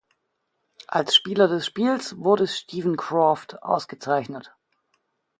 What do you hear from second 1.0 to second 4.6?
Spieler des Spiels wurde Steven Croft ausgezeichnet.